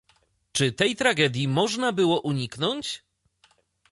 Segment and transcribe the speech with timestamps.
[0.51, 3.03] czy tej tragedii można było uniknąć?